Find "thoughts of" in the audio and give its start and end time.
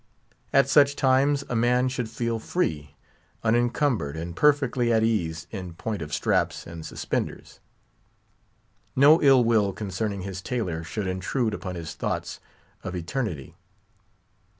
11.93-12.95